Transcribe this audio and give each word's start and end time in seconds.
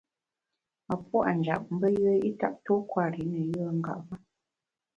A 0.93 0.95
puâ’ 1.07 1.23
njap 1.37 1.63
mbe 1.75 1.87
yùe 1.97 2.13
i 2.27 2.29
ntap 2.35 2.55
tuo 2.65 2.77
kwer 2.89 3.13
i 3.21 3.25
ne 3.31 3.41
yùe 3.53 3.67
ngap 3.79 4.01
ma. 4.09 4.17